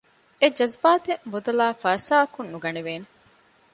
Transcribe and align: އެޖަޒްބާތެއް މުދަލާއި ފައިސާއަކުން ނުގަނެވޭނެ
އެޖަޒްބާތެއް 0.41 1.23
މުދަލާއި 1.31 1.75
ފައިސާއަކުން 1.83 2.49
ނުގަނެވޭނެ 2.53 3.07